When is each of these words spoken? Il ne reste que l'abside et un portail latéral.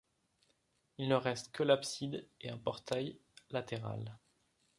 Il 0.97 1.09
ne 1.09 1.13
reste 1.15 1.51
que 1.51 1.61
l'abside 1.61 2.27
et 2.41 2.49
un 2.49 2.57
portail 2.57 3.19
latéral. 3.51 4.17